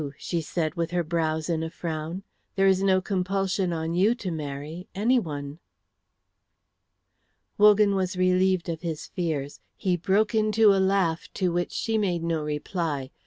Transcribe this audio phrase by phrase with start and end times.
[0.17, 2.23] she said with her brows in a frown;
[2.55, 5.59] "there is no compulsion on you to marry anyone."
[7.59, 9.59] Wogan was relieved of his fears.
[9.77, 13.11] He broke into a laugh, to which she made no reply.